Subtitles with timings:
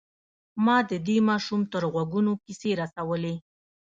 [0.65, 3.35] ما د دې ماشوم تر غوږونو کيسې رسولې.